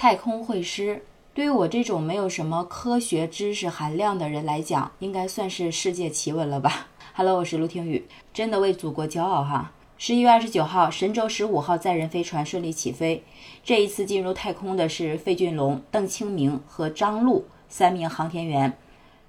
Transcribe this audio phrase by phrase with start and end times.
[0.00, 1.02] 太空会师，
[1.34, 9.72] 对于我这种没有什么科学知识含量的人来讲，应该算是世界奇闻了吧？Hello，我是陆听雨，真的为祖国骄傲哈！
[9.98, 13.22] 十一月二十九号，神舟十五号载人飞船顺利起飞。
[13.62, 18.72] 这一次进入太空的是费俊龙、邓清明和张璐三名航天员，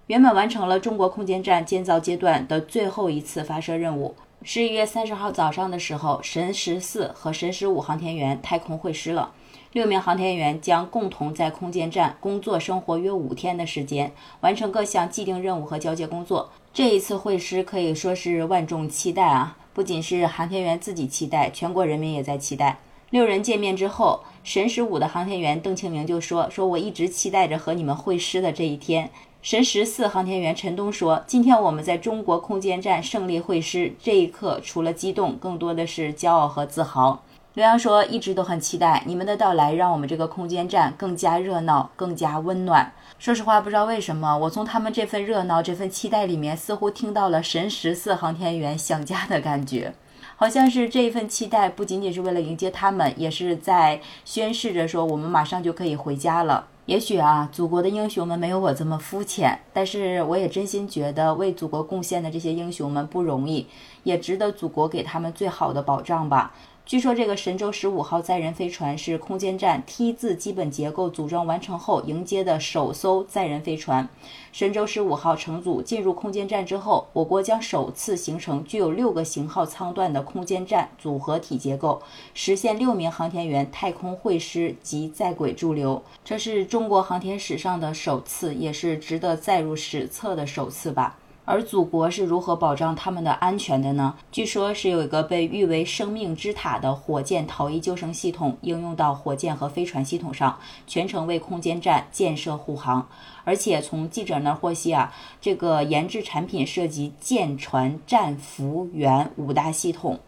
[0.08, 4.16] 圆满完成了中国空间站建造阶段的最后一次发射任务。
[4.44, 9.34] 十一月三十号早上的时候，神十四和神十五航天员太空会师了。
[9.74, 16.50] 六名航天员将共同在空间站工作生活约五天的时间，完成各项既定任务和交接工作。
[16.74, 19.56] 这一次会师可以说是万众期待啊！
[19.74, 22.80] 不仅是航天员自己期待，全国人民也在期待。
[23.12, 29.10] 六人见面之后，神十五的航天员邓清明就说：“说我一直期待着和你们会师的这一天。”
[29.42, 42.94] 神十四航天员陈冬说：“今天我们在中国空间站胜利会师，这一刻除了激动，更多的是骄傲和自豪。”刘洋说：“一直都很期待你们的到来，让我们这个空间站更加热闹，更加温暖。
[43.20, 49.94] 说实话，不知道为什么，我从他们这份热闹、这份期待里面，似乎听到了神十四航天员想家的感觉，
[50.38, 56.68] 好像是这一份期待不仅仅是为了迎接他们，也是在宣示着说我们马上就可以回家了。
[56.86, 63.68] 也许啊，祖国的英雄们没有我这么肤浅，但是我也真心觉得为祖国贡献的这些英雄们不容易，
[64.04, 74.10] 也值得祖国给他们最好的保障吧。”据说这个神舟十五号载人飞船是空间站 T 字基本结构组装完成后迎接的首艘载人飞船。
[74.52, 82.02] 神舟十五号乘组进入空间站之后，我国将首次形成具有六个型号舱段的空间站组合体结构，
[82.34, 86.04] 实现六名航天员太空会师及在轨驻留。
[86.26, 91.18] 这是中国航天史上的首次，也是值得载入史册的首次吧。
[91.44, 94.16] 而祖国是如何保障他们的安全的呢？
[94.32, 103.08] 据说是有一个被誉为“生命之塔”的火箭逃逸救生系统应用到火箭和飞船系统上，全程为空间站建设护航。
[103.44, 110.20] 而且从记者那儿获悉啊，这个研制产品涉及舰船战服员五大系统。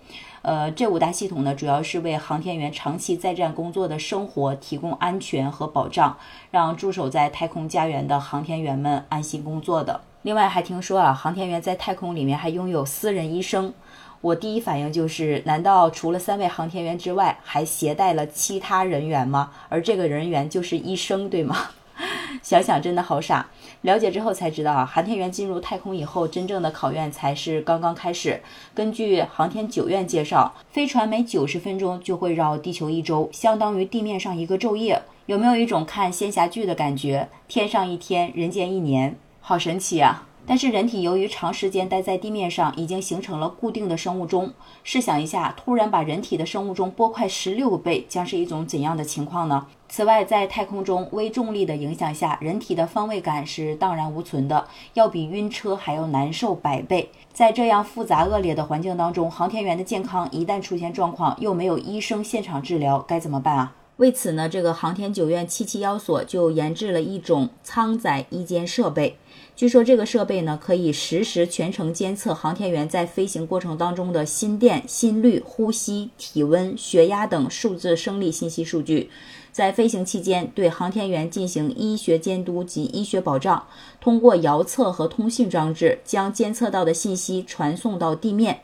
[0.42, 6.18] 呃，这五大系统呢，主要是为航天员长期在战工作的生活提供安全和保障，
[6.52, 10.02] 让驻守在太空家园的航天员们安心工作的。
[10.24, 13.74] 另外还听说啊，航天员在太空里面还拥有私人医生。
[14.22, 19.52] 我第一反应就是，难道除了三位航天员之外，还携带了其他人员吗？
[19.68, 21.58] 而这个人员就是医生，对吗？
[22.42, 23.48] 想想真的好傻。
[23.82, 28.42] 了解之后才知道啊，航天员进入太空以后，真正的考验才是刚刚开始。
[28.74, 35.02] 根据航天九院介绍，飞船每九十分钟就会绕地球一周，相当于地面上一个昼夜。
[35.26, 37.28] 有没有一种看仙侠剧的感觉？
[37.50, 39.18] 天上一天，人间一年。
[39.46, 40.26] 好神奇啊！
[40.46, 44.54] 但是人体由于长时间待在地面上，已经形成了固定的生物钟。
[44.86, 49.68] 试想一下，突然把人体的生物钟拨快十六倍，将是一种怎样的情况呢？
[49.90, 57.12] 此外，在太空中微重力的影响下，人体的方位感是荡然无存的，要比晕车还要难受百倍。
[57.34, 63.76] 在这样复杂恶劣的环境当中，航天员的健康一旦出现状况，又没有医生现场治疗，该怎么办啊？
[63.98, 69.18] 为此呢，这个航天九院七七幺所就研制了一种舱载一间设备。
[69.56, 79.12] 据说这个设备呢，可以实时全程监测航天员在飞行过程当中的心电、心率、呼吸、体温、血压等数字生理信息数据，
[79.52, 83.68] 在飞行期间对航天员进行医学监督及医学保障。
[84.02, 88.62] 通过遥测和通信装置，将监测到的信息传送到地面。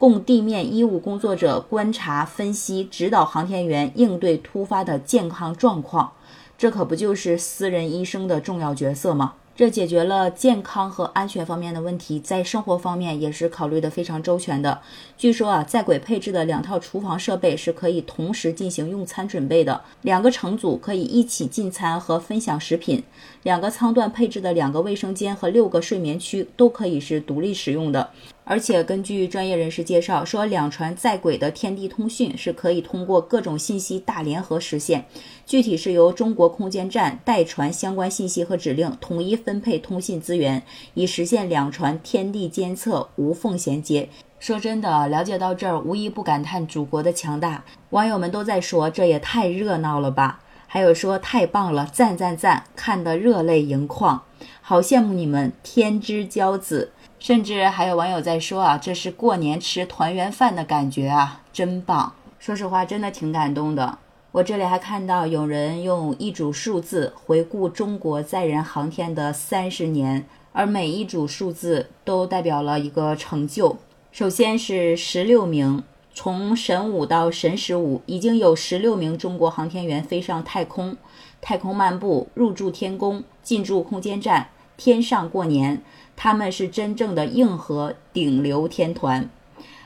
[0.00, 6.12] 供地面医务工作者观察、分析、指导航天员应对突发的健康状况，
[6.56, 9.34] 这可不就是私人医生的重要角色吗？
[9.54, 14.80] 这解决了健康和安全方面的问题，在生活方面也是考虑的非常周全的。
[15.18, 23.04] 据说啊，在轨配置的两套厨房设备是可以同时进行用餐准备的，两个乘组可以一起进餐和分享食品，
[23.42, 28.08] 两个舱段配置的两个卫生间和六个睡眠区都可以是独立使用的。
[28.50, 35.04] 而且根据专业人士介绍说，两船在轨的天地通讯是可以通过各种信息大联合实现，
[35.46, 40.60] 具体是由中国空间站代传相关信息和指令，统一分配通信资源，
[40.94, 44.08] 以实现两船天地监测无缝衔接。
[44.40, 47.62] 说真的，了解到这儿，无一不感叹祖国的强大。
[47.90, 50.40] 网友们都在说，这也太热闹了吧！
[50.66, 54.24] 还有说太棒了，赞赞赞，看得热泪盈眶，
[54.60, 56.90] 好羡慕你们天之骄子。
[57.20, 62.14] 甚至还有网友在说啊，这是过年吃团圆饭的感觉啊，真棒！
[62.38, 63.98] 说实话，真的挺感动的。
[64.32, 73.76] 我这里还看到有人用一组数字回顾中国载人航天的三十年，而每一组数字都代表了一个成就。
[74.10, 75.82] 首先是十六名
[76.14, 80.96] 从神五到神十五，已经有十六名中国航天员飞上太空，
[81.42, 84.48] 太空漫步，入住天宫，进驻空间站，
[84.80, 85.82] 天上过年。
[86.16, 89.28] 他们是真正的硬核顶流天团。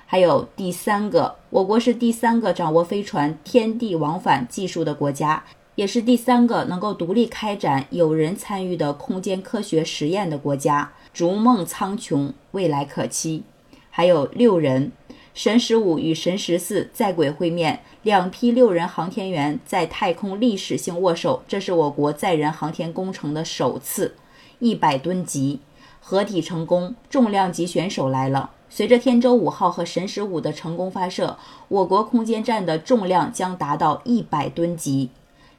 [0.06, 5.44] 还有第三个，我国是第三个掌握飞船天地往返技术的国家，
[5.74, 10.92] 也是第三个能够独立开展有人参与的空间科学实验的国家。
[11.12, 13.42] 逐梦苍穹，未来可期。
[13.90, 14.92] 还有六人。
[15.34, 24.14] 神十五与神十四在轨会面，两批六人航天员在太空历史性握手，这是我国载人航天工程的首次。
[24.58, 25.60] 一百吨级
[26.00, 28.50] 合体成功，重量级选手来了。
[28.68, 35.10] 随着天舟五号和神十五的成功发射，我国空间站的重量将达到一百吨级。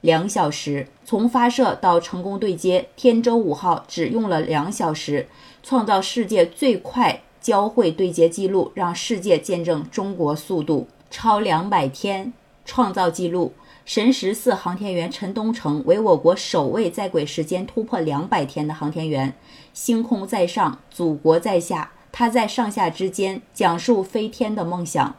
[0.01, 5.27] 两小时，从发射到成功对接，天舟五号只用了两小时，
[5.63, 7.21] 创造世界最快。
[7.41, 12.33] 交会对接记录，让世界见证中国速度超两百天，
[12.65, 13.53] 创造纪录。
[13.85, 19.31] 神十四航天员陈东成为我国首位在轨时间突破两百天的航天员。
[19.75, 25.15] 星空在上，祖国在下，他在上下之间讲述飞天的梦想。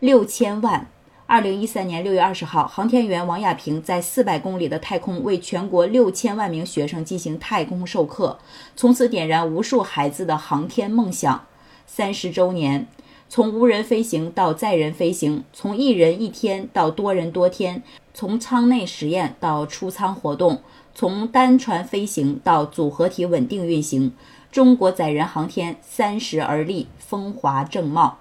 [0.00, 0.88] 六千万。
[1.26, 8.38] 二零一三年六月二十号，航天员王亚平在四百公里的太空为全国六千万名学生进行太空授课，
[8.74, 11.44] 从此点燃无数孩子的航天梦想。
[11.86, 12.86] 三十周年，
[13.30, 17.82] 从无人飞行到载人飞行，从一人一天到多人多天，
[18.14, 20.62] 从舱内实验到出舱活动，
[20.94, 24.12] 从单船飞行到组合体稳定运行，
[24.50, 28.18] 中国载人航天三十而立，风华正茂。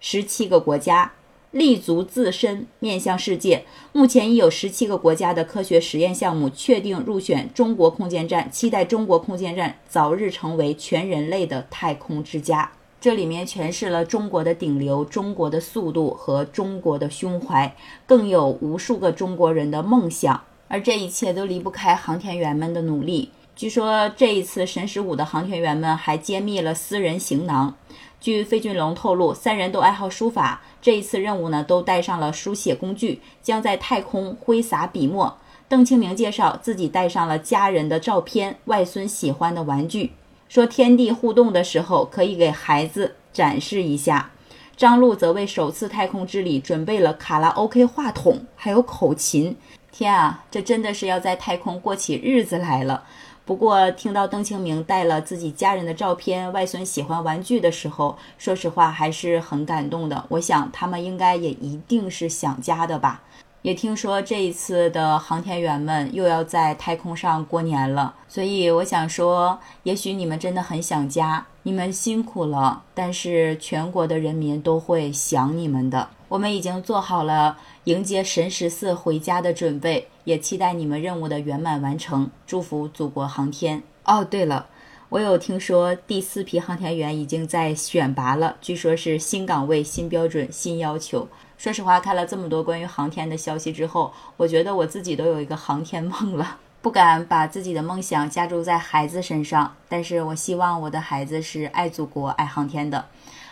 [0.00, 1.12] 十七个国家
[1.52, 3.64] 立足自身，面向世界。
[3.92, 12.72] 目前已有十七个国家的科学实验项目确定入选中国空间站，期待中国空间站早日成为全人类的太空之家。
[13.00, 17.74] 这里面诠释了中国的顶流、中国的速度和中国的胸怀，
[18.04, 23.30] 更有无数个中国人的梦想，而这一切都离不开航天员们的努力。
[23.56, 27.74] 据说这一次神十五的航天员们还揭秘了私人行囊。
[28.20, 35.38] 据费俊龙透露，三人都爱好书法，这一次任务呢都带上了书写工具，将在太空挥洒笔墨。
[35.70, 40.10] 邓清明介绍自己带上了家人的照片、外孙喜欢的玩具。
[40.50, 44.32] 说天地互动的时候，可以给孩子展示一下。
[44.76, 49.56] 张璐则为首次太空之旅准备了卡拉 OK 话筒，还有口琴。
[49.92, 53.04] 天啊，这真的是要在太空过起日子来了。
[53.44, 60.24] 不过听到邓清明带了自己家人的照片、外孙喜欢玩具的时候，说实话还是很感动的。
[60.30, 63.22] 我想他们应该也一定是想家的吧。
[63.62, 76.08] 也听说这一次的航天员们又要在太空上过年了，所以我想说，也许你们真的很想家，你们辛苦了，但是全国的人民都会想你们的。
[76.28, 83.82] 我们已经做好了迎接神十四回家的准备，也期待你们任务的圆满完成，祝福祖国航天。
[84.04, 84.66] 哦，对了，
[85.10, 91.26] 我有听说第四批航天员已经在选拔了，据说是新岗位、新标准、新要求。
[91.58, 96.58] 说实话，看了这么多关于航天的消息之后，我觉得我自己都有一个航天梦了。
[96.80, 103.04] 不敢把自己的梦想加注在孩子身上，但是我希望我的孩子是爱祖国、爱航天的。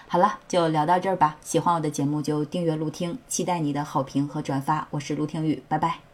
[0.06, 1.36] 好了，就聊到这儿吧。
[1.42, 4.86] 喜欢我的节目就订阅、录听，期待你的好评和转发。
[4.92, 6.07] 我是陆听雨，拜拜。